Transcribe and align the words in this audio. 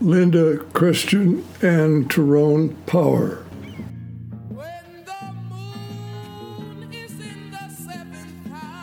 Linda 0.00 0.58
Christian 0.72 1.44
and 1.62 2.10
Tyrone 2.10 2.74
Power. 2.86 3.44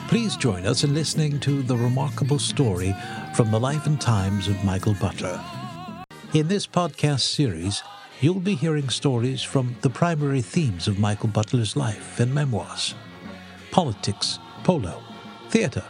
Please 0.07 0.38
join 0.38 0.65
us 0.65 0.83
in 0.83 0.94
listening 0.94 1.39
to 1.41 1.62
the 1.62 1.76
remarkable 1.76 2.39
story 2.39 2.96
from 3.33 3.52
the 3.52 3.60
life 3.60 3.86
and 3.86 3.99
times 3.99 4.47
of 4.47 4.63
Michael 4.63 4.94
Butler. 4.94 5.44
In 6.33 6.47
this 6.47 6.65
podcast 6.68 7.21
series, 7.21 7.83
you'll 8.21 8.39
be 8.39 8.55
hearing 8.55 8.89
stories 8.89 9.41
from 9.41 9.75
the 9.81 9.89
primary 9.89 10.41
themes 10.41 10.87
of 10.87 10.99
Michael 10.99 11.29
Butler's 11.29 11.75
life 11.75 12.19
and 12.19 12.33
memoirs 12.33 12.95
politics, 13.71 14.39
polo, 14.63 15.03
theatre, 15.49 15.83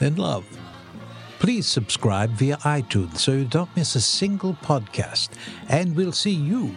and 0.00 0.18
love. 0.18 0.44
Please 1.38 1.66
subscribe 1.66 2.30
via 2.30 2.56
iTunes 2.58 3.18
so 3.18 3.32
you 3.32 3.44
don't 3.44 3.74
miss 3.76 3.94
a 3.94 4.00
single 4.00 4.54
podcast, 4.54 5.30
and 5.68 5.94
we'll 5.94 6.12
see 6.12 6.32
you 6.32 6.74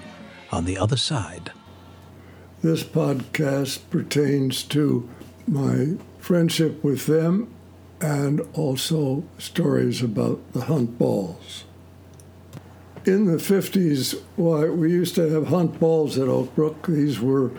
on 0.51 0.65
the 0.65 0.77
other 0.77 0.97
side. 0.97 1.51
This 2.61 2.83
podcast 2.83 3.79
pertains 3.89 4.61
to 4.63 5.09
my 5.47 5.95
friendship 6.19 6.83
with 6.83 7.07
them 7.07 7.51
and 7.99 8.41
also 8.53 9.23
stories 9.39 10.03
about 10.03 10.39
the 10.53 10.61
hunt 10.61 10.97
balls. 10.99 11.63
In 13.03 13.25
the 13.25 13.37
50s, 13.37 14.21
why, 14.35 14.65
we 14.69 14.91
used 14.91 15.15
to 15.15 15.27
have 15.29 15.47
hunt 15.47 15.79
balls 15.79 16.19
at 16.19 16.27
Oakbrook. 16.27 16.85
These 16.85 17.19
were 17.19 17.51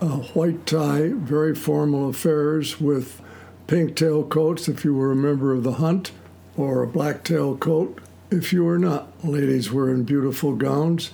uh, 0.00 0.18
white 0.34 0.66
tie, 0.66 1.10
very 1.14 1.54
formal 1.54 2.08
affairs 2.08 2.80
with 2.80 3.20
pink 3.66 3.96
tail 3.96 4.22
coats 4.22 4.68
if 4.68 4.84
you 4.84 4.94
were 4.94 5.10
a 5.10 5.16
member 5.16 5.52
of 5.52 5.64
the 5.64 5.72
hunt, 5.74 6.12
or 6.56 6.82
a 6.82 6.86
black 6.86 7.24
tail 7.24 7.56
coat 7.56 7.98
if 8.30 8.52
you 8.52 8.64
were 8.64 8.78
not. 8.78 9.08
Ladies 9.24 9.70
were 9.70 9.90
in 9.90 10.04
beautiful 10.04 10.54
gowns. 10.54 11.10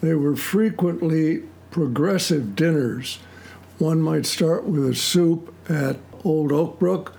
They 0.00 0.14
were 0.14 0.36
frequently 0.36 1.42
progressive 1.70 2.54
dinners. 2.54 3.18
One 3.78 4.00
might 4.00 4.26
start 4.26 4.64
with 4.64 4.88
a 4.88 4.94
soup 4.94 5.54
at 5.68 5.96
Old 6.24 6.50
Oakbrook 6.50 7.12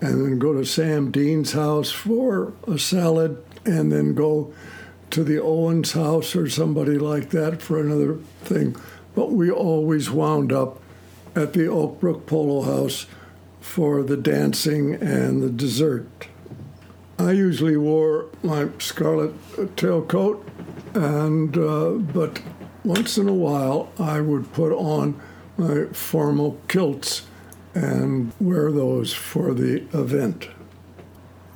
and 0.00 0.24
then 0.24 0.38
go 0.38 0.52
to 0.54 0.64
Sam 0.64 1.10
Dean's 1.10 1.52
house 1.52 1.90
for 1.90 2.52
a 2.66 2.78
salad 2.78 3.42
and 3.64 3.92
then 3.92 4.14
go 4.14 4.52
to 5.10 5.24
the 5.24 5.40
Owens 5.40 5.92
house 5.92 6.34
or 6.34 6.48
somebody 6.48 6.98
like 6.98 7.30
that 7.30 7.60
for 7.60 7.80
another 7.80 8.14
thing. 8.42 8.76
But 9.14 9.32
we 9.32 9.50
always 9.50 10.10
wound 10.10 10.52
up 10.52 10.80
at 11.36 11.52
the 11.52 11.66
Oakbrook 11.66 12.26
Polo 12.26 12.62
House 12.62 13.06
for 13.60 14.02
the 14.02 14.16
dancing 14.16 14.94
and 14.94 15.42
the 15.42 15.50
dessert. 15.50 16.28
I 17.20 17.32
usually 17.32 17.76
wore 17.76 18.26
my 18.42 18.68
scarlet 18.78 19.34
tailcoat, 19.76 20.42
and 20.94 21.56
uh, 21.56 21.90
but 22.14 22.40
once 22.82 23.18
in 23.18 23.28
a 23.28 23.34
while 23.34 23.92
I 23.98 24.22
would 24.22 24.54
put 24.54 24.72
on 24.72 25.20
my 25.58 25.84
formal 25.92 26.58
kilts 26.66 27.26
and 27.74 28.32
wear 28.40 28.72
those 28.72 29.12
for 29.12 29.52
the 29.52 29.82
event. 29.92 30.48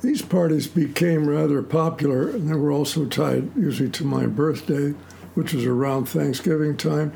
These 0.03 0.21
parties 0.21 0.67
became 0.67 1.27
rather 1.27 1.63
popular, 1.63 2.29
and 2.29 2.47
they 2.47 2.55
were 2.55 2.71
also 2.71 3.05
tied 3.05 3.49
usually 3.57 3.89
to 3.89 4.05
my 4.05 4.27
birthday, 4.27 4.91
which 5.33 5.51
was 5.51 5.65
around 5.65 6.05
Thanksgiving 6.05 6.77
time, 6.77 7.11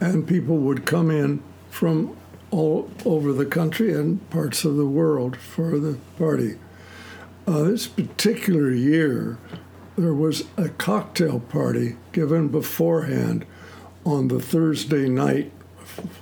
and 0.00 0.28
people 0.28 0.58
would 0.58 0.84
come 0.84 1.10
in 1.10 1.42
from 1.70 2.14
all 2.50 2.90
over 3.06 3.32
the 3.32 3.46
country 3.46 3.94
and 3.94 4.28
parts 4.28 4.66
of 4.66 4.76
the 4.76 4.86
world 4.86 5.38
for 5.38 5.78
the 5.78 5.96
party. 6.18 6.58
Uh, 7.46 7.62
this 7.62 7.86
particular 7.86 8.70
year, 8.72 9.38
there 9.96 10.12
was 10.12 10.44
a 10.56 10.68
cocktail 10.68 11.38
party 11.38 11.96
given 12.10 12.48
beforehand 12.48 13.46
on 14.04 14.26
the 14.26 14.40
Thursday 14.40 15.08
night 15.08 15.52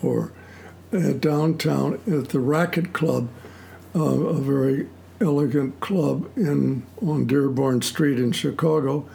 for 0.01 0.33
uh, 0.93 1.13
downtown 1.13 1.95
at 2.07 2.29
the 2.29 2.41
Racquet 2.41 2.93
Club, 2.93 3.31
uh, 3.97 4.01
a 4.01 4.35
very 4.35 4.87
elegant 5.19 5.81
club 5.81 6.29
in 6.37 6.85
on 7.01 7.27
Dearborn 7.27 7.81
Street 7.81 8.19
in 8.19 8.33
Chicago. 8.33 9.09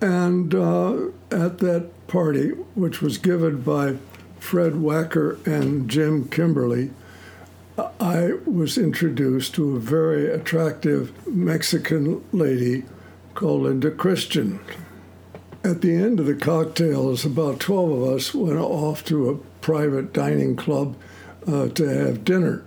And 0.00 0.54
uh, 0.54 1.08
at 1.32 1.58
that 1.58 1.90
party, 2.06 2.50
which 2.74 3.02
was 3.02 3.18
given 3.18 3.62
by 3.62 3.96
Fred 4.38 4.74
Wacker 4.74 5.44
and 5.46 5.90
Jim 5.90 6.28
Kimberly, 6.28 6.90
I 7.76 8.34
was 8.46 8.78
introduced 8.78 9.54
to 9.54 9.74
a 9.74 9.80
very 9.80 10.30
attractive 10.30 11.26
Mexican 11.26 12.24
lady 12.30 12.84
called 13.34 13.62
Linda 13.62 13.90
Christian. 13.90 14.60
At 15.64 15.80
the 15.80 15.96
end 15.96 16.20
of 16.20 16.26
the 16.26 16.36
cocktails, 16.36 17.24
about 17.24 17.58
12 17.58 17.90
of 17.90 18.02
us 18.04 18.32
went 18.32 18.60
off 18.60 19.04
to 19.06 19.28
a 19.28 19.36
private 19.60 20.12
dining 20.12 20.54
club 20.54 20.94
uh, 21.48 21.68
to 21.70 21.88
have 21.88 22.24
dinner. 22.24 22.64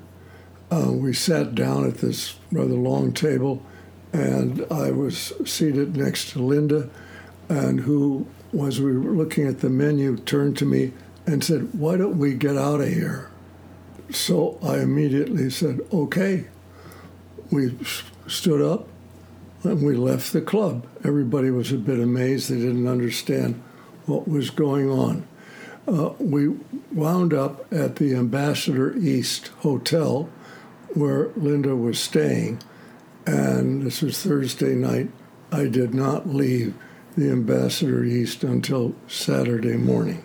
Uh, 0.70 0.92
we 0.92 1.14
sat 1.14 1.56
down 1.56 1.88
at 1.88 2.00
this 2.00 2.36
rather 2.52 2.74
long 2.74 3.14
table, 3.14 3.64
and 4.12 4.66
I 4.70 4.92
was 4.92 5.32
seated 5.46 5.96
next 5.96 6.32
to 6.32 6.40
Linda, 6.40 6.90
and 7.48 7.80
who, 7.80 8.28
as 8.62 8.82
we 8.82 8.98
were 8.98 9.12
looking 9.12 9.48
at 9.48 9.62
the 9.62 9.70
menu, 9.70 10.18
turned 10.18 10.58
to 10.58 10.66
me 10.66 10.92
and 11.26 11.46
said, 11.46 11.74
Why 11.74 11.96
don't 11.96 12.18
we 12.18 12.34
get 12.34 12.58
out 12.58 12.82
of 12.82 12.90
here? 12.90 13.32
So 14.10 14.58
I 14.64 14.80
immediately 14.80 15.50
said, 15.50 15.82
Okay. 15.92 16.46
We 17.50 17.78
stood 18.28 18.62
up 18.62 18.88
and 19.64 19.82
we 19.82 19.96
left 19.96 20.34
the 20.34 20.42
club. 20.42 20.86
Everybody 21.04 21.50
was 21.50 21.72
a 21.72 21.78
bit 21.78 22.00
amazed. 22.00 22.50
They 22.50 22.58
didn't 22.58 22.88
understand 22.88 23.62
what 24.06 24.28
was 24.28 24.50
going 24.50 24.90
on. 24.90 25.28
Uh, 25.88 26.14
we 26.20 26.50
wound 26.92 27.34
up 27.34 27.72
at 27.72 27.96
the 27.96 28.16
Ambassador 28.16 28.96
East 28.98 29.48
Hotel 29.60 30.30
where 30.94 31.30
Linda 31.36 31.76
was 31.76 32.00
staying, 32.00 32.62
and 33.26 33.84
this 33.84 34.02
was 34.02 34.22
Thursday 34.22 34.74
night. 34.74 35.10
I 35.52 35.68
did 35.68 35.94
not 35.94 36.28
leave 36.28 36.74
the 37.16 37.30
Ambassador 37.30 38.04
East 38.04 38.44
until 38.44 38.96
Saturday 39.08 39.78
morning. 39.78 40.24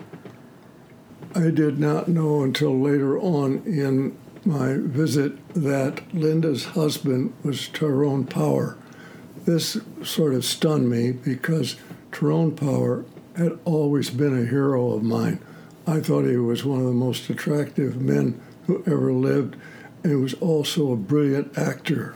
I 1.34 1.50
did 1.50 1.78
not 1.78 2.08
know 2.08 2.42
until 2.42 2.78
later 2.78 3.18
on 3.18 3.62
in 3.64 4.18
my 4.44 4.74
visit 4.76 5.32
that 5.54 6.02
Linda's 6.14 6.64
husband 6.64 7.32
was 7.42 7.68
Tyrone 7.68 8.24
Power. 8.24 8.76
This 9.46 9.78
sort 10.02 10.34
of 10.34 10.44
stunned 10.44 10.90
me 10.90 11.12
because 11.12 11.76
Tyrone 12.10 12.54
Power 12.54 13.06
had 13.36 13.58
always 13.64 14.10
been 14.10 14.38
a 14.38 14.46
hero 14.46 14.92
of 14.92 15.02
mine. 15.02 15.38
I 15.86 16.00
thought 16.00 16.26
he 16.26 16.36
was 16.36 16.66
one 16.66 16.80
of 16.80 16.86
the 16.86 16.92
most 16.92 17.30
attractive 17.30 18.00
men 18.00 18.38
who 18.66 18.82
ever 18.86 19.12
lived 19.12 19.56
and 20.02 20.12
he 20.12 20.16
was 20.16 20.34
also 20.34 20.92
a 20.92 20.96
brilliant 20.96 21.56
actor. 21.56 22.14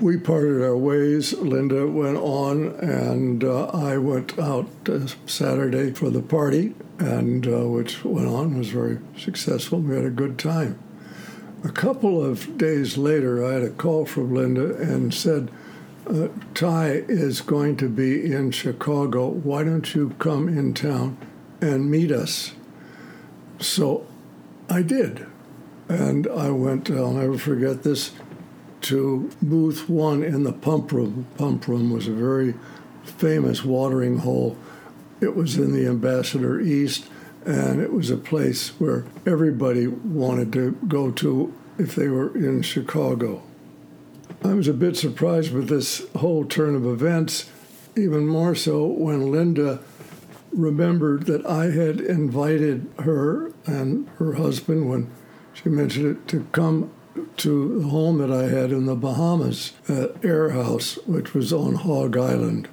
We 0.00 0.16
parted 0.16 0.62
our 0.62 0.78
ways. 0.78 1.34
Linda 1.34 1.86
went 1.86 2.16
on, 2.16 2.68
and 2.80 3.44
uh, 3.44 3.66
I 3.66 3.98
went 3.98 4.38
out 4.38 4.66
uh, 4.88 5.06
Saturday 5.26 5.92
for 5.92 6.08
the 6.08 6.22
party, 6.22 6.74
and 6.98 7.46
uh, 7.46 7.68
which 7.68 8.02
went 8.02 8.26
on 8.26 8.56
was 8.56 8.70
very 8.70 8.98
successful. 9.18 9.78
We 9.80 9.94
had 9.94 10.06
a 10.06 10.10
good 10.10 10.38
time. 10.38 10.78
A 11.64 11.68
couple 11.68 12.24
of 12.24 12.56
days 12.56 12.96
later, 12.96 13.44
I 13.44 13.52
had 13.52 13.62
a 13.62 13.68
call 13.68 14.06
from 14.06 14.34
Linda 14.34 14.74
and 14.76 15.12
said, 15.12 15.50
uh, 16.08 16.28
Ty 16.54 17.04
is 17.06 17.42
going 17.42 17.76
to 17.76 17.88
be 17.90 18.32
in 18.32 18.52
Chicago. 18.52 19.28
Why 19.28 19.64
don't 19.64 19.94
you 19.94 20.14
come 20.18 20.48
in 20.48 20.72
town 20.72 21.18
and 21.60 21.90
meet 21.90 22.10
us? 22.10 22.52
So 23.58 24.06
I 24.70 24.80
did. 24.80 25.26
And 25.90 26.26
I 26.26 26.50
went, 26.50 26.90
I'll 26.90 27.12
never 27.12 27.36
forget 27.36 27.82
this, 27.82 28.12
to 28.82 29.30
booth 29.42 29.88
one 29.88 30.22
in 30.22 30.44
the 30.44 30.52
pump 30.52 30.92
room. 30.92 31.26
Pump 31.36 31.66
room 31.68 31.90
was 31.90 32.08
a 32.08 32.12
very 32.12 32.54
famous 33.04 33.64
watering 33.64 34.18
hole. 34.18 34.56
It 35.20 35.36
was 35.36 35.56
in 35.56 35.72
the 35.72 35.86
Ambassador 35.86 36.60
East, 36.60 37.06
and 37.44 37.80
it 37.80 37.92
was 37.92 38.10
a 38.10 38.16
place 38.16 38.68
where 38.80 39.04
everybody 39.26 39.86
wanted 39.86 40.52
to 40.54 40.72
go 40.88 41.10
to 41.12 41.54
if 41.78 41.94
they 41.94 42.08
were 42.08 42.34
in 42.36 42.62
Chicago. 42.62 43.42
I 44.42 44.54
was 44.54 44.68
a 44.68 44.74
bit 44.74 44.96
surprised 44.96 45.52
with 45.52 45.68
this 45.68 46.06
whole 46.16 46.44
turn 46.44 46.74
of 46.74 46.86
events, 46.86 47.50
even 47.96 48.26
more 48.26 48.54
so 48.54 48.86
when 48.86 49.30
Linda 49.30 49.80
remembered 50.52 51.26
that 51.26 51.44
I 51.46 51.70
had 51.70 52.00
invited 52.00 52.90
her 53.00 53.52
and 53.66 54.08
her 54.18 54.34
husband 54.34 54.88
when 54.88 55.10
she 55.52 55.68
mentioned 55.68 56.06
it 56.16 56.28
to 56.28 56.46
come 56.52 56.90
to 57.40 57.80
the 57.80 57.88
home 57.88 58.18
that 58.18 58.30
I 58.30 58.48
had 58.48 58.70
in 58.70 58.84
the 58.84 58.94
Bahamas 58.94 59.72
at 59.88 60.22
Air 60.22 60.50
House, 60.50 60.96
which 61.06 61.32
was 61.32 61.54
on 61.54 61.74
Hog 61.74 62.16
Island. 62.16 62.68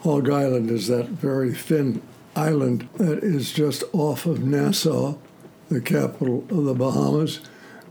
Hog 0.00 0.30
Island 0.30 0.70
is 0.70 0.88
that 0.88 1.08
very 1.08 1.52
thin 1.52 2.00
island 2.34 2.88
that 2.94 3.22
is 3.22 3.52
just 3.52 3.84
off 3.92 4.24
of 4.24 4.42
Nassau, 4.42 5.18
the 5.68 5.82
capital 5.82 6.46
of 6.48 6.64
the 6.64 6.72
Bahamas, 6.72 7.40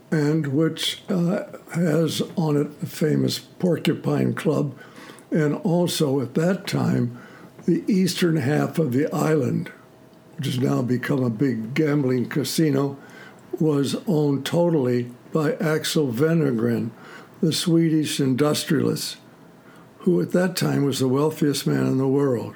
and 0.10 0.48
which 0.48 1.04
uh, 1.10 1.44
has 1.76 2.24
on 2.36 2.58
it 2.58 2.80
the 2.80 2.88
famous 2.88 3.38
Porcupine 3.38 4.34
Club, 4.34 4.76
and 5.30 5.54
also 5.58 6.20
at 6.22 6.34
that 6.34 6.66
time, 6.66 7.20
The 7.68 7.84
eastern 7.88 8.38
half 8.38 8.80
of 8.80 8.94
the 8.94 9.14
island, 9.14 9.70
which 10.38 10.48
has 10.48 10.58
now 10.58 10.82
become 10.82 11.24
a 11.24 11.30
big 11.30 11.76
gambling 11.76 12.30
casino, 12.30 12.98
was 13.60 13.96
owned 14.08 14.44
totally 14.44 15.12
by 15.32 15.54
Axel 15.54 16.08
Wenner-Gren, 16.08 16.92
the 17.42 17.54
Swedish 17.54 18.20
industrialist, 18.20 19.18
who 20.00 20.22
at 20.22 20.32
that 20.32 20.56
time 20.56 20.84
was 20.84 21.00
the 21.00 21.08
wealthiest 21.08 21.68
man 21.68 21.86
in 21.86 21.98
the 21.98 22.08
world. 22.08 22.56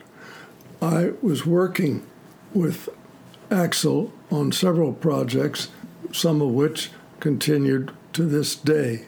I 0.81 1.13
was 1.21 1.45
working 1.45 2.05
with 2.53 2.89
Axel 3.49 4.11
on 4.31 4.51
several 4.51 4.93
projects, 4.93 5.69
some 6.11 6.41
of 6.41 6.49
which 6.49 6.91
continued 7.19 7.91
to 8.13 8.25
this 8.25 8.55
day. 8.55 9.05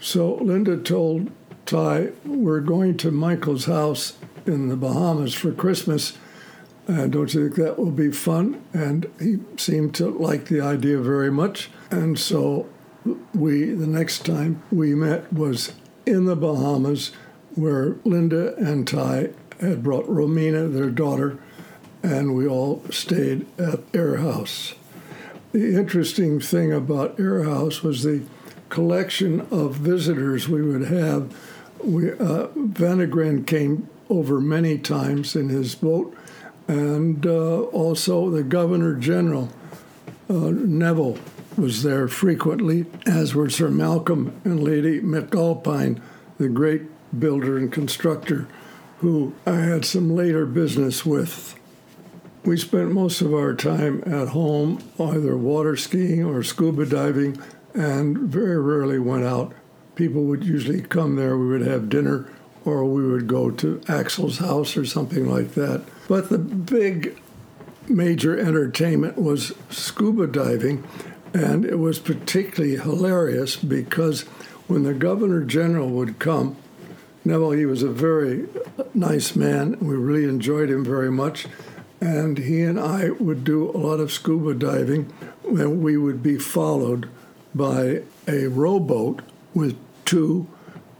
So 0.00 0.34
Linda 0.34 0.76
told 0.76 1.30
Ty, 1.66 2.10
We're 2.24 2.60
going 2.60 2.96
to 2.98 3.10
Michael's 3.10 3.64
house 3.64 4.14
in 4.46 4.68
the 4.68 4.76
Bahamas 4.76 5.34
for 5.34 5.52
Christmas. 5.52 6.16
And 6.86 7.12
don't 7.12 7.32
you 7.32 7.48
think 7.48 7.56
that 7.56 7.78
will 7.78 7.90
be 7.90 8.10
fun? 8.10 8.62
And 8.74 9.10
he 9.18 9.38
seemed 9.56 9.94
to 9.96 10.10
like 10.10 10.46
the 10.46 10.60
idea 10.60 10.98
very 10.98 11.30
much. 11.30 11.70
And 11.90 12.18
so 12.18 12.66
we, 13.34 13.66
the 13.66 13.86
next 13.86 14.24
time 14.24 14.62
we 14.70 14.94
met 14.94 15.32
was 15.32 15.72
in 16.06 16.24
the 16.24 16.36
Bahamas, 16.36 17.12
where 17.54 17.96
Linda 18.04 18.56
and 18.56 18.86
Ty 18.86 19.30
had 19.60 19.82
brought 19.82 20.06
Romina, 20.06 20.72
their 20.72 20.90
daughter, 20.90 21.38
and 22.02 22.34
we 22.34 22.46
all 22.46 22.82
stayed 22.90 23.46
at 23.58 23.80
Air 23.94 24.16
House. 24.18 24.74
The 25.52 25.76
interesting 25.76 26.40
thing 26.40 26.72
about 26.72 27.18
Air 27.18 27.44
House 27.44 27.82
was 27.82 28.02
the 28.02 28.22
collection 28.68 29.42
of 29.50 29.76
visitors 29.76 30.48
we 30.48 30.62
would 30.62 30.86
have. 30.88 31.34
We, 31.82 32.12
uh, 32.12 32.48
came 33.46 33.88
over 34.10 34.40
many 34.40 34.78
times 34.78 35.36
in 35.36 35.48
his 35.48 35.74
boat, 35.74 36.14
and 36.66 37.26
uh, 37.26 37.62
also 37.62 38.30
the 38.30 38.42
Governor 38.42 38.94
General, 38.94 39.50
uh, 40.28 40.50
Neville, 40.50 41.18
was 41.56 41.82
there 41.82 42.08
frequently, 42.08 42.86
as 43.06 43.34
were 43.34 43.50
Sir 43.50 43.70
Malcolm 43.70 44.40
and 44.44 44.62
Lady 44.62 45.00
McAlpine, 45.00 46.00
the 46.38 46.48
great 46.48 46.82
builder 47.18 47.56
and 47.56 47.72
constructor, 47.72 48.48
who 48.98 49.34
I 49.46 49.56
had 49.56 49.84
some 49.84 50.14
later 50.14 50.46
business 50.46 51.06
with. 51.06 51.54
We 52.44 52.56
spent 52.56 52.92
most 52.92 53.20
of 53.20 53.32
our 53.32 53.54
time 53.54 54.02
at 54.04 54.28
home, 54.28 54.82
either 54.98 55.36
water 55.36 55.76
skiing 55.76 56.24
or 56.24 56.42
scuba 56.42 56.86
diving, 56.86 57.38
and 57.72 58.18
very 58.18 58.60
rarely 58.60 58.98
went 58.98 59.24
out. 59.24 59.52
People 59.94 60.24
would 60.24 60.44
usually 60.44 60.82
come 60.82 61.16
there, 61.16 61.38
we 61.38 61.48
would 61.48 61.66
have 61.66 61.88
dinner, 61.88 62.28
or 62.64 62.84
we 62.84 63.06
would 63.06 63.26
go 63.26 63.50
to 63.50 63.80
Axel's 63.88 64.38
house 64.38 64.76
or 64.76 64.84
something 64.84 65.30
like 65.30 65.54
that. 65.54 65.84
But 66.08 66.28
the 66.30 66.38
big 66.38 67.20
major 67.88 68.38
entertainment 68.38 69.18
was 69.18 69.52
scuba 69.70 70.26
diving, 70.26 70.84
and 71.34 71.64
it 71.64 71.80
was 71.80 71.98
particularly 71.98 72.76
hilarious 72.76 73.56
because 73.56 74.22
when 74.68 74.84
the 74.84 74.94
governor 74.94 75.44
general 75.44 75.90
would 75.90 76.20
come, 76.20 76.56
Neville, 77.24 77.50
he 77.50 77.66
was 77.66 77.82
a 77.82 77.88
very 77.88 78.46
nice 78.94 79.34
man. 79.34 79.76
We 79.80 79.96
really 79.96 80.28
enjoyed 80.28 80.70
him 80.70 80.84
very 80.84 81.10
much. 81.10 81.46
And 82.00 82.38
he 82.38 82.62
and 82.62 82.78
I 82.78 83.10
would 83.10 83.44
do 83.44 83.70
a 83.70 83.78
lot 83.78 83.98
of 83.98 84.12
scuba 84.12 84.54
diving, 84.54 85.12
and 85.44 85.82
we 85.82 85.96
would 85.96 86.22
be 86.22 86.38
followed 86.38 87.08
by 87.54 88.02
a 88.28 88.46
rowboat 88.46 89.22
with 89.54 89.76
two 90.04 90.46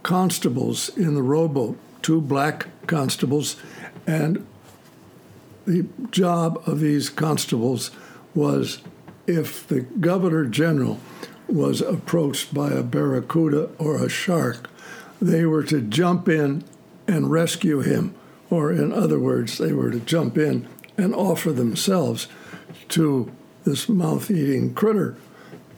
constables 0.03 0.89
in 0.97 1.13
the 1.13 1.21
rowboat, 1.21 1.77
two 2.01 2.21
black 2.21 2.67
constables. 2.87 3.55
And 4.07 4.45
the 5.65 5.87
job 6.11 6.61
of 6.65 6.79
these 6.79 7.09
constables 7.09 7.91
was 8.33 8.81
if 9.27 9.67
the 9.67 9.81
governor 9.81 10.45
general 10.45 10.99
was 11.47 11.81
approached 11.81 12.53
by 12.53 12.71
a 12.71 12.83
barracuda 12.83 13.69
or 13.77 14.03
a 14.03 14.09
shark, 14.09 14.69
they 15.21 15.45
were 15.45 15.63
to 15.63 15.81
jump 15.81 16.27
in 16.27 16.63
and 17.07 17.31
rescue 17.31 17.81
him. 17.81 18.15
Or, 18.49 18.71
in 18.71 18.91
other 18.91 19.19
words, 19.19 19.57
they 19.57 19.73
were 19.73 19.91
to 19.91 19.99
jump 19.99 20.37
in 20.37 20.67
and 20.97 21.13
offer 21.13 21.51
themselves 21.51 22.27
to 22.89 23.31
this 23.63 23.89
mouth 23.89 24.29
eating 24.29 24.73
critter. 24.73 25.15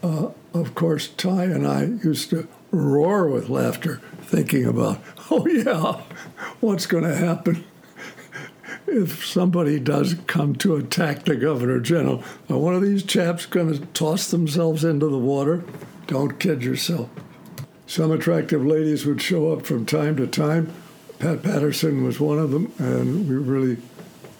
Uh, 0.02 0.30
of 0.54 0.74
course, 0.74 1.08
Ty 1.08 1.44
and 1.44 1.66
I 1.66 1.84
used 1.84 2.30
to 2.30 2.46
roar 2.70 3.26
with 3.26 3.48
laughter 3.48 4.00
thinking 4.20 4.66
about, 4.66 5.00
oh, 5.30 5.46
yeah, 5.46 6.02
what's 6.60 6.86
going 6.86 7.04
to 7.04 7.16
happen 7.16 7.64
if 8.88 9.24
somebody 9.24 9.78
does 9.78 10.14
come 10.26 10.54
to 10.56 10.76
attack 10.76 11.24
the 11.24 11.36
governor 11.36 11.80
general? 11.80 12.22
Are 12.48 12.58
one 12.58 12.74
of 12.74 12.82
these 12.82 13.02
chaps 13.02 13.46
going 13.46 13.72
to 13.72 13.86
toss 13.86 14.30
themselves 14.30 14.84
into 14.84 15.08
the 15.08 15.18
water? 15.18 15.64
Don't 16.06 16.38
kid 16.38 16.62
yourself. 16.62 17.10
Some 17.86 18.10
attractive 18.10 18.64
ladies 18.64 19.06
would 19.06 19.22
show 19.22 19.52
up 19.52 19.64
from 19.64 19.86
time 19.86 20.16
to 20.16 20.26
time. 20.26 20.72
Pat 21.18 21.42
Patterson 21.42 22.04
was 22.04 22.20
one 22.20 22.38
of 22.38 22.50
them, 22.50 22.72
and 22.78 23.28
we 23.28 23.36
really 23.36 23.78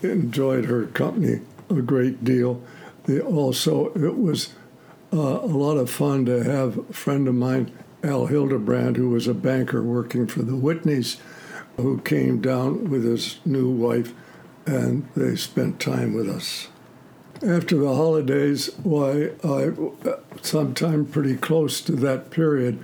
enjoyed 0.02 0.66
her 0.66 0.86
company 0.86 1.40
a 1.70 1.82
great 1.82 2.24
deal. 2.24 2.62
Also, 3.26 3.88
it 3.94 4.18
was 4.18 4.50
uh, 5.12 5.16
a 5.16 5.46
lot 5.46 5.76
of 5.76 5.90
fun 5.90 6.26
to 6.26 6.44
have 6.44 6.78
a 6.78 6.92
friend 6.92 7.26
of 7.26 7.34
mine, 7.34 7.72
Al 8.04 8.26
Hildebrand, 8.26 8.96
who 8.96 9.10
was 9.10 9.26
a 9.26 9.34
banker 9.34 9.82
working 9.82 10.26
for 10.26 10.42
the 10.42 10.52
Whitneys, 10.52 11.16
who 11.76 12.00
came 12.00 12.40
down 12.40 12.90
with 12.90 13.04
his 13.04 13.38
new 13.44 13.70
wife, 13.70 14.12
and 14.69 15.09
they 15.17 15.35
spent 15.35 15.81
time 15.81 16.12
with 16.12 16.29
us. 16.29 16.69
After 17.37 17.79
the 17.79 17.94
holidays, 17.94 18.70
why, 18.82 19.31
I, 19.43 19.73
sometime 20.43 21.06
pretty 21.06 21.37
close 21.37 21.81
to 21.82 21.93
that 21.93 22.31
period, 22.31 22.79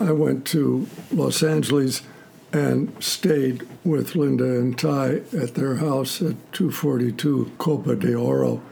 I 0.00 0.12
went 0.12 0.46
to 0.48 0.88
Los 1.12 1.42
Angeles 1.42 2.02
and 2.50 2.92
stayed 3.02 3.68
with 3.84 4.14
Linda 4.14 4.58
and 4.58 4.78
Ty 4.78 5.20
at 5.36 5.54
their 5.54 5.76
house 5.76 6.22
at 6.22 6.36
242 6.52 7.52
Copa 7.58 7.94
de 7.94 8.14
Oro 8.14 8.62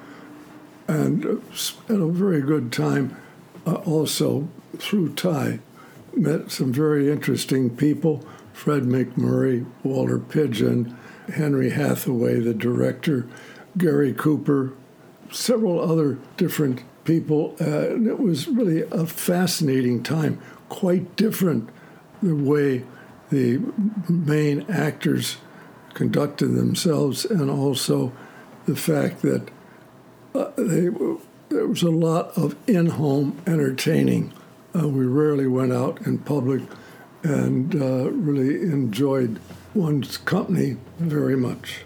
and 0.88 1.24
had 1.88 2.00
a 2.00 2.06
very 2.06 2.40
good 2.40 2.72
time. 2.72 3.16
Uh, 3.66 3.74
also, 3.84 4.48
through 4.78 5.12
Ty, 5.14 5.58
met 6.14 6.50
some 6.50 6.72
very 6.72 7.10
interesting 7.10 7.68
people 7.68 8.24
Fred 8.52 8.84
MacMurray, 8.84 9.66
Walter 9.82 10.18
Pidgeon, 10.18 10.96
Henry 11.34 11.70
Hathaway, 11.70 12.40
the 12.40 12.54
director, 12.54 13.26
Gary 13.76 14.12
Cooper, 14.12 14.72
several 15.30 15.80
other 15.80 16.18
different 16.36 16.82
people. 17.04 17.56
Uh, 17.60 17.90
and 17.90 18.06
it 18.06 18.18
was 18.18 18.48
really 18.48 18.82
a 18.90 19.06
fascinating 19.06 20.02
time 20.02 20.40
quite 20.68 21.16
different 21.16 21.68
the 22.22 22.34
way 22.34 22.84
the 23.30 23.58
main 24.08 24.64
actors 24.70 25.36
conducted 25.94 26.48
themselves, 26.48 27.24
and 27.24 27.50
also 27.50 28.12
the 28.66 28.76
fact 28.76 29.22
that 29.22 29.48
uh, 30.34 30.50
they, 30.56 30.88
there 31.48 31.66
was 31.66 31.82
a 31.82 31.90
lot 31.90 32.36
of 32.36 32.54
in 32.66 32.86
home 32.86 33.40
entertaining. 33.46 34.32
Uh, 34.74 34.88
we 34.88 35.06
rarely 35.06 35.46
went 35.46 35.72
out 35.72 36.00
in 36.06 36.18
public 36.18 36.62
and 37.22 37.74
uh, 37.74 38.10
really 38.10 38.62
enjoyed 38.62 39.40
one's 39.76 40.16
company 40.16 40.78
very 40.98 41.36
much. 41.36 41.84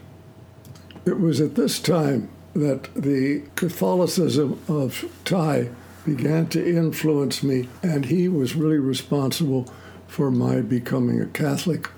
It 1.05 1.19
was 1.19 1.41
at 1.41 1.57
this 1.57 1.81
time 1.81 2.29
that 2.55 2.95
the 2.95 3.43
Catholicism 3.57 4.61
of 4.69 5.05
Ty 5.25 5.71
began 6.05 6.47
to 6.49 6.67
influence 6.67 7.43
me, 7.43 7.69
and 7.83 8.07
he 8.07 8.29
was 8.29 8.55
really 8.55 8.79
responsible 8.79 9.73
for 10.07 10.31
my 10.31 10.61
becoming 10.61 11.21
a 11.21 11.27
Catholic. 11.27 11.89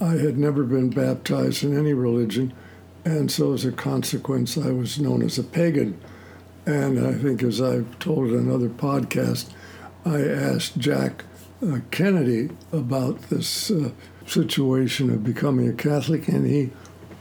I 0.00 0.12
had 0.12 0.38
never 0.38 0.64
been 0.64 0.90
baptized 0.90 1.64
in 1.64 1.76
any 1.76 1.94
religion, 1.94 2.52
and 3.04 3.30
so 3.30 3.52
as 3.54 3.64
a 3.64 3.72
consequence, 3.72 4.58
I 4.58 4.70
was 4.70 5.00
known 5.00 5.22
as 5.22 5.38
a 5.38 5.42
pagan. 5.42 5.98
And 6.66 7.04
I 7.04 7.14
think, 7.14 7.42
as 7.42 7.60
I've 7.60 7.98
told 7.98 8.28
in 8.28 8.36
another 8.36 8.68
podcast, 8.68 9.50
I 10.04 10.20
asked 10.20 10.78
Jack 10.78 11.24
uh, 11.66 11.78
Kennedy 11.90 12.50
about 12.72 13.22
this 13.22 13.70
uh, 13.70 13.90
situation 14.30 15.10
of 15.10 15.24
becoming 15.24 15.68
a 15.68 15.72
Catholic, 15.72 16.28
and 16.28 16.46
he 16.46 16.70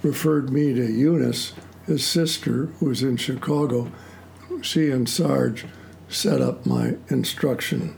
referred 0.02 0.50
me 0.52 0.74
to 0.74 0.86
Eunice, 0.86 1.54
his 1.86 2.06
sister, 2.06 2.68
who 2.80 2.88
was 2.88 3.04
in 3.04 3.18
Chicago. 3.18 3.92
She 4.62 4.90
and 4.92 5.10
Sarge 5.10 5.66
set 6.08 6.42
up 6.42 6.66
my 6.66 6.96
instruction. 7.10 7.98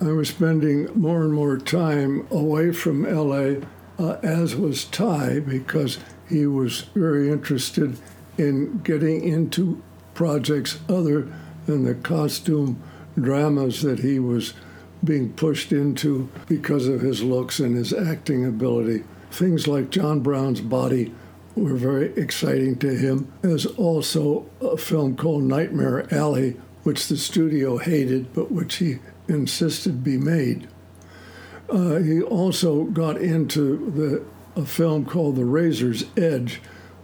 I 0.00 0.12
was 0.12 0.28
spending 0.28 0.88
more 0.94 1.22
and 1.22 1.32
more 1.32 1.58
time 1.58 2.26
away 2.30 2.72
from 2.72 3.02
LA, 3.02 3.66
uh, 3.98 4.18
as 4.22 4.54
was 4.54 4.84
Ty, 4.84 5.40
because 5.40 5.98
he 6.28 6.46
was 6.46 6.82
very 6.94 7.30
interested 7.30 7.98
in 8.36 8.78
getting 8.78 9.24
into 9.24 9.82
projects 10.14 10.78
other 10.88 11.28
than 11.66 11.84
the 11.84 11.94
costume 11.94 12.80
dramas 13.20 13.82
that 13.82 14.00
he 14.00 14.18
was 14.18 14.54
being 15.04 15.32
pushed 15.32 15.72
into 15.72 16.28
because 16.48 16.88
of 16.88 17.00
his 17.00 17.22
looks 17.22 17.60
and 17.60 17.76
his 17.76 17.92
acting 17.92 18.44
ability. 18.44 19.04
Things 19.30 19.66
like 19.66 19.90
John 19.90 20.20
Brown's 20.20 20.60
Body 20.60 21.12
were 21.54 21.74
very 21.74 22.12
exciting 22.16 22.76
to 22.78 22.96
him. 22.96 23.32
There's 23.42 23.66
also 23.66 24.46
a 24.60 24.76
film 24.76 25.16
called 25.16 25.44
Nightmare 25.44 26.12
Alley, 26.12 26.56
which 26.82 27.08
the 27.08 27.16
studio 27.16 27.78
hated, 27.78 28.32
but 28.32 28.50
which 28.50 28.76
he 28.76 28.98
insisted 29.28 30.02
be 30.02 30.16
made. 30.16 30.68
Uh, 31.68 31.96
he 31.96 32.22
also 32.22 32.84
got 32.84 33.18
into 33.18 33.90
the 33.90 34.24
a 34.58 34.66
film 34.66 35.04
called 35.04 35.36
The 35.36 35.44
Razor's 35.44 36.04
Edge, 36.16 36.60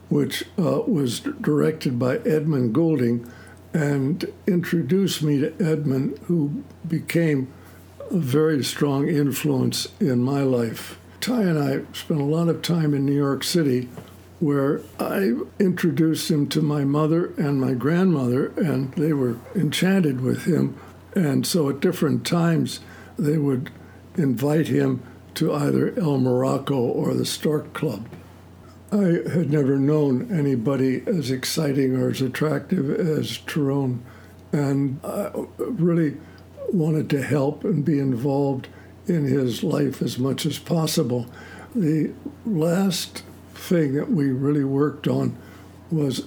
which 0.09 0.45
uh, 0.59 0.83
was 0.87 1.21
directed 1.21 1.99
by 1.99 2.17
Edmund 2.19 2.75
Goulding, 2.75 3.31
and 3.73 4.25
introduced 4.47 5.23
me 5.23 5.39
to 5.39 5.55
Edmund, 5.61 6.19
who 6.27 6.65
became 6.87 7.53
a 8.11 8.17
very 8.17 8.63
strong 8.65 9.09
influence 9.09 9.89
in 10.01 10.23
my 10.23 10.43
life. 10.43 10.99
Ty 11.21 11.43
and 11.43 11.59
I 11.59 11.93
spent 11.93 12.21
a 12.21 12.25
lot 12.25 12.49
of 12.49 12.63
time 12.63 12.95
in 12.95 13.07
New 13.07 13.15
York 13.15 13.45
City 13.45 13.89
where 14.41 14.83
I 15.01 15.35
introduced 15.59 16.31
him 16.31 16.49
to 16.49 16.61
my 16.61 16.85
mother 16.85 17.33
and 17.39 17.61
my 17.61 17.73
grandmother, 17.73 18.49
and 18.57 18.93
they 18.95 19.13
were 19.13 19.39
enchanted 19.55 20.21
with 20.21 20.45
him. 20.45 20.79
And 21.15 21.47
so 21.47 21.71
at 21.71 21.81
different 21.81 22.27
times, 22.27 22.81
they 23.19 23.39
would 23.39 23.71
invite 24.17 24.69
him 24.69 25.03
to 25.35 25.55
either 25.55 25.99
El 25.99 26.19
Morocco 26.19 26.77
or 26.77 27.15
the 27.15 27.25
Stork 27.25 27.73
Club. 27.73 28.07
I 28.93 29.23
had 29.33 29.51
never 29.51 29.79
known 29.79 30.31
anybody 30.31 31.03
as 31.07 31.31
exciting 31.31 31.97
or 31.97 32.11
as 32.11 32.21
attractive 32.21 32.91
as 32.91 33.39
Tyrone, 33.39 34.05
and 34.53 35.01
I 35.03 35.31
really 35.59 36.17
wanted 36.73 37.11
to 37.11 37.23
help 37.23 37.65
and 37.65 37.85
be 37.85 37.99
involved 37.99 38.69
in 39.07 39.25
his 39.25 39.63
life 39.63 40.01
as 40.01 40.19
much 40.19 40.47
as 40.47 40.59
possible. 40.59 41.27
The 41.75 42.13
last 42.47 43.23
thing 43.55 43.95
that 43.95 44.11
we 44.11 44.31
really 44.31 44.65
worked 44.65 45.07
on 45.07 45.37
was 45.91 46.27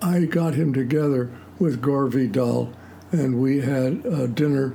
I 0.00 0.24
got 0.24 0.54
him 0.54 0.72
together 0.72 1.30
with 1.58 1.82
Gore 1.82 2.06
Vidal, 2.06 2.72
and 3.10 3.40
we 3.40 3.60
had 3.60 4.04
a 4.06 4.28
dinner, 4.28 4.74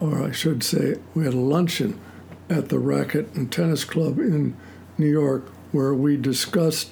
or 0.00 0.22
I 0.22 0.32
should 0.32 0.62
say, 0.62 0.96
we 1.14 1.24
had 1.24 1.34
a 1.34 1.38
luncheon 1.38 1.98
at 2.48 2.68
the 2.68 2.78
Racquet 2.78 3.34
and 3.34 3.50
Tennis 3.50 3.84
Club 3.84 4.18
in 4.18 4.56
New 4.98 5.10
York 5.10 5.50
where 5.72 5.94
we 5.94 6.16
discussed 6.16 6.90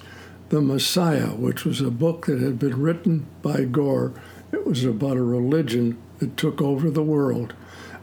The 0.50 0.60
Messiah, 0.60 1.28
which 1.28 1.64
was 1.64 1.80
a 1.80 1.90
book 1.90 2.26
that 2.26 2.40
had 2.40 2.58
been 2.58 2.80
written 2.80 3.26
by 3.42 3.64
Gore. 3.64 4.12
It 4.52 4.66
was 4.66 4.84
about 4.84 5.16
a 5.16 5.22
religion 5.22 5.96
that 6.18 6.36
took 6.36 6.60
over 6.60 6.90
the 6.90 7.02
world. 7.02 7.54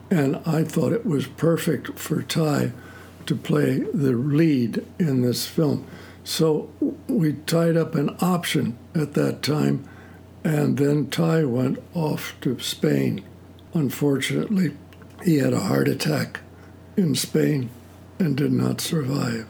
And 0.10 0.38
I 0.46 0.64
thought 0.64 0.94
it 0.94 1.06
was 1.06 1.28
perfect 1.28 1.98
for 1.98 2.22
Ty 2.22 2.74
to 3.26 3.36
play 3.36 3.80
the 3.80 4.12
lead 4.12 4.86
in 5.00 5.22
this 5.22 5.48
film. 5.48 5.88
So 6.24 6.70
we 7.08 7.34
tied 7.34 7.78
up 7.78 7.96
an 7.96 8.16
option 8.20 8.78
at 8.94 9.14
that 9.14 9.42
time, 9.42 9.88
and 10.44 10.78
then 10.78 11.10
Ty 11.10 11.46
went 11.46 11.80
off 11.94 12.36
to 12.42 12.60
Spain. 12.60 13.24
Unfortunately, 13.74 14.76
he 15.24 15.38
had 15.38 15.54
a 15.54 15.62
heart 15.62 15.88
attack 15.88 16.42
in 16.98 17.16
Spain 17.16 17.70
and 18.20 18.36
did 18.36 18.52
not 18.52 18.82
survive. 18.82 19.48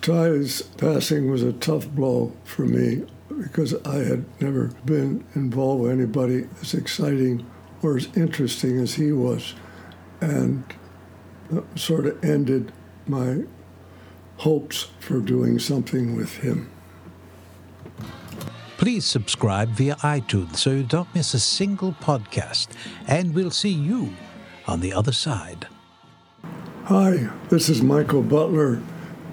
Ty's 0.00 0.62
passing 0.62 1.30
was 1.30 1.42
a 1.42 1.52
tough 1.52 1.86
blow 1.88 2.32
for 2.44 2.64
me 2.64 3.04
because 3.42 3.74
I 3.84 3.96
had 3.96 4.24
never 4.40 4.66
been 4.84 5.24
involved 5.34 5.82
with 5.82 5.92
anybody 5.92 6.46
as 6.60 6.74
exciting 6.74 7.44
or 7.82 7.96
as 7.96 8.08
interesting 8.16 8.78
as 8.78 8.94
he 8.94 9.10
was, 9.10 9.54
and 10.20 10.64
sort 11.74 12.06
of 12.06 12.24
ended 12.24 12.72
my 13.06 13.42
hopes 14.36 14.88
for 15.00 15.18
doing 15.18 15.58
something 15.58 16.16
with 16.16 16.38
him. 16.38 16.70
Please 18.78 19.04
subscribe 19.04 19.70
via 19.70 19.96
iTunes 19.96 20.56
so 20.56 20.70
you 20.70 20.82
don't 20.84 21.12
miss 21.14 21.34
a 21.34 21.40
single 21.40 21.92
podcast, 21.92 22.68
and 23.06 23.34
we'll 23.34 23.50
see 23.50 23.68
you 23.68 24.14
on 24.66 24.80
the 24.80 24.92
other 24.92 25.12
side. 25.12 25.66
Hi, 26.84 27.30
this 27.48 27.68
is 27.68 27.82
Michael 27.82 28.22
Butler. 28.22 28.80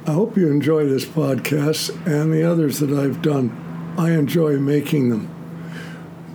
I 0.06 0.12
hope 0.14 0.38
you 0.38 0.50
enjoy 0.50 0.86
this 0.86 1.06
podcast 1.06 1.90
and 2.08 2.34
the 2.34 2.44
others 2.44 2.80
that 2.80 2.92
I've 2.92 3.22
done. 3.22 3.69
I 4.00 4.12
enjoy 4.12 4.58
making 4.58 5.10
them. 5.10 5.30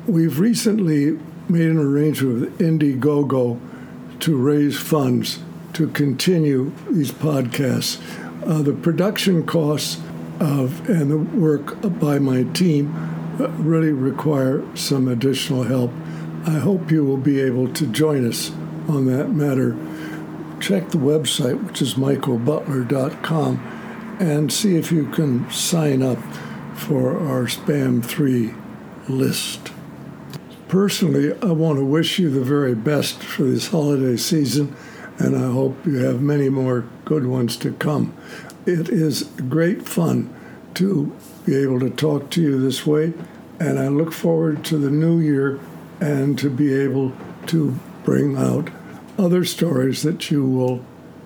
We've 0.07 0.39
recently 0.39 1.19
made 1.49 1.71
an 1.71 1.79
arrangement 1.79 2.41
with 2.41 2.59
Indiegogo 2.59 3.59
to 4.21 4.37
raise 4.37 4.79
funds 4.79 5.39
to 5.73 5.89
continue 5.89 6.73
these 6.91 7.11
podcasts. 7.11 7.99
Uh, 8.47 8.61
the 8.61 8.75
production 8.75 9.47
costs 9.47 10.01
of 10.41 10.89
and 10.89 11.11
the 11.11 11.19
work 11.19 11.81
by 11.99 12.19
my 12.19 12.43
team 12.43 12.95
uh, 13.41 13.49
really 13.49 13.93
require 13.93 14.63
some 14.77 15.09
additional 15.09 15.63
help. 15.63 15.91
I 16.47 16.59
hope 16.59 16.91
you 16.91 17.05
will 17.05 17.17
be 17.17 17.41
able 17.41 17.73
to 17.73 17.87
join 17.87 18.29
us 18.29 18.51
on 18.89 19.07
that 19.07 19.31
matter 19.31 19.75
check 20.61 20.91
the 20.91 20.99
website, 20.99 21.63
which 21.67 21.83
is 21.83 21.95
michaelbutler.com, 21.95 24.17
and 24.19 24.51
see 24.51 24.77
if 24.77 24.91
you 24.91 25.05
can 25.11 25.51
sign 25.51 26.03
up 26.03 26.19
for 26.77 27.19
our 27.19 27.45
Spam 27.47 28.05
3 28.05 28.55
list. 29.09 29.73
Personally, 30.69 31.33
I 31.41 31.53
want 31.53 31.79
to 31.79 31.85
wish 31.85 32.19
you 32.19 32.31
the 32.31 32.45
very 32.45 32.75
best 32.75 33.23
for 33.23 33.45
this 33.45 33.69
holiday 33.69 34.17
season, 34.17 34.75
and 35.19 35.37
I 35.37 35.51
hope 35.53 35.87
you 35.87 35.99
have 35.99 36.21
many 36.21 36.49
more 36.49 36.85
good 37.05 37.27
ones 37.27 37.57
to 37.59 37.73
come. 37.73 38.15
It 38.67 38.89
is 38.89 39.25
great 39.49 39.89
fun 39.89 40.35
to 40.75 41.15
be 41.47 41.55
able 41.57 41.81
to 41.81 41.91
talk 41.91 42.31
to 42.31 42.43
you 42.43 42.61
this 42.61 42.87
way, 42.87 43.13
and 43.61 43.79
I 43.79 43.89
look 43.89 44.13
forward 44.13 44.65
to 44.65 44.79
the 44.79 44.91
new 44.91 45.21
year 45.21 45.61
and 46.01 46.39
to 46.39 46.51
be 46.51 46.75
able 46.75 47.13
to 47.47 47.79
bring 48.05 48.37
out 48.37 48.71
other 49.17 49.45
stories 49.45 50.03
that 50.03 50.31
you 50.31 50.45
will 50.45 50.85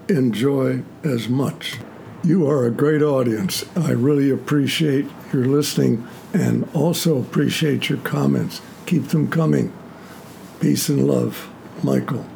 enjoy 0.08 0.82
as 1.02 1.28
much. 1.28 1.78
You 2.24 2.48
are 2.48 2.66
a 2.66 2.70
great 2.72 3.00
audience. 3.00 3.64
I 3.76 3.92
really 3.92 4.28
appreciate 4.28 5.06
your 5.32 5.44
listening 5.44 6.06
and 6.34 6.68
also 6.74 7.16
appreciate 7.18 7.88
your 7.88 7.98
comments. 7.98 8.60
Keep 8.86 9.08
them 9.08 9.28
coming. 9.28 9.72
Peace 10.58 10.88
and 10.88 11.06
love, 11.06 11.48
Michael. 11.84 12.26